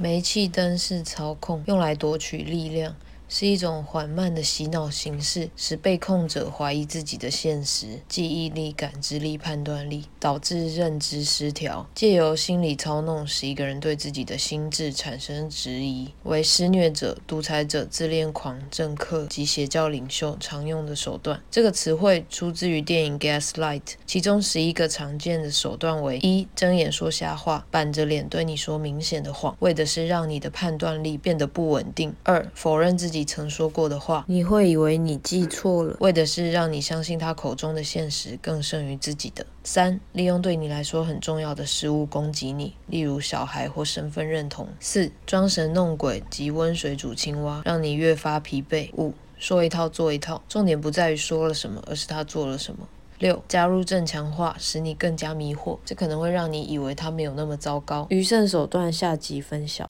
[0.00, 2.94] 煤气灯是操控，用来夺取力量。
[3.28, 11.86] 是一种缓慢的洗脑形式，使被控者怀疑自己的现实、记忆力、感知力、判断力，导致认知失调。
[11.94, 21.38] 借由心理操弄，使一个人对自己的心智产生质疑，为施虐者、独裁者、自恋狂、政客及邪教领袖常用的手段。
[21.50, 33.17] 这个词汇出自于电影《Gaslight》，其中十一个常见的手段为：一、睁眼说瞎话，板着脸对你说明显的谎，为的是让你的判断力变得不稳定；二、否认自己。
[33.24, 39.46] 曾说过的话，你会以为你记错了，为的是让你相信他口中的现实更胜于自己的。
[39.62, 44.68] 三、利用对你来说很重要的事物攻击你，例如小孩或身份认同。
[44.80, 48.90] 四、装神弄鬼及温水煮青蛙，让你越发疲惫。
[48.96, 52.88] 五、说一套做一套，重点不在于说了什么，而是他做了什么。
[53.18, 58.06] 六、加入正强化，使你更加迷惑，这可能会让你以为他没有那么糟糕。
[58.10, 59.84] 余剩手段下集分晓。